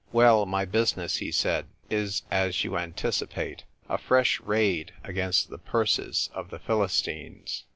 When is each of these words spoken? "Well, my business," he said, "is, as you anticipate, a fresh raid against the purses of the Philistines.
"Well, 0.11 0.47
my 0.47 0.65
business," 0.65 1.17
he 1.17 1.31
said, 1.31 1.67
"is, 1.87 2.23
as 2.31 2.63
you 2.63 2.75
anticipate, 2.75 3.65
a 3.87 3.99
fresh 3.99 4.39
raid 4.39 4.93
against 5.03 5.51
the 5.51 5.59
purses 5.59 6.27
of 6.33 6.49
the 6.49 6.57
Philistines. 6.57 7.65